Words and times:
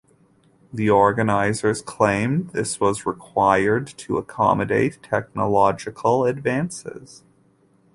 The 0.73 0.89
organisers 0.89 1.83
claimed 1.83 2.53
this 2.53 2.79
was 2.79 3.05
required 3.05 3.85
to 3.99 4.17
accommodate 4.17 4.97
technological 5.03 6.25
advances. 6.25 7.23